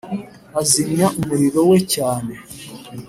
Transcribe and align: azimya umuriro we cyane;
azimya 0.59 1.07
umuriro 1.19 1.61
we 1.71 1.79
cyane; 1.93 2.33